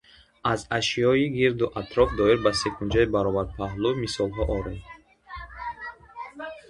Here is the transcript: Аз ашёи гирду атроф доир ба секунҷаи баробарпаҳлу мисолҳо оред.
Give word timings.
Аз 0.51 0.61
ашёи 0.79 1.23
гирду 1.37 1.65
атроф 1.79 2.09
доир 2.19 2.37
ба 2.45 2.51
секунҷаи 2.63 3.11
баробарпаҳлу 3.13 3.91
мисолҳо 4.01 4.43
оред. 4.57 4.83